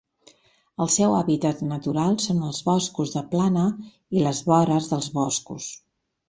[0.85, 3.67] El seu hàbitat natural són els boscos de plana
[4.19, 5.71] i les vores dels boscos.